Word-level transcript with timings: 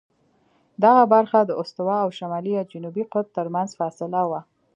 دغه 0.83 1.03
برخه 1.13 1.39
د 1.45 1.51
استوا 1.61 1.97
او 2.05 2.09
شمالي 2.17 2.51
یا 2.57 2.63
جنوبي 2.71 3.03
قطب 3.13 3.27
ترمنځ 3.37 3.69
فاصله 3.79 4.21
وه. 4.29 4.41